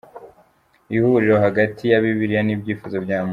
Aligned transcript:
Ihuriro 0.95 1.35
hagati 1.45 1.83
ya 1.91 1.99
Bibiliya 2.03 2.41
n’ibyifuzo 2.43 2.97
bya 3.05 3.17
muntu. 3.25 3.29